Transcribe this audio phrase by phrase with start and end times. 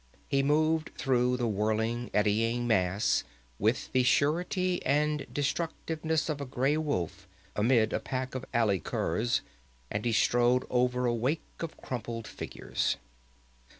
[0.27, 3.23] He moved through the whirling, eddying mass
[3.59, 9.41] with the surety and destructiveness of a gray wolf amidst a pack of alley curs,
[9.91, 12.97] and he strode over a wake of crumpled figures.